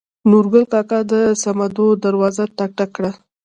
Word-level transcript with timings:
نورګل 0.29 0.65
کاکا 0.73 0.99
د 1.11 1.13
سمدو 1.41 1.85
دروازه 2.05 2.43
ټک 2.57 2.71
ټک 2.77 2.89
کړه. 2.95 3.11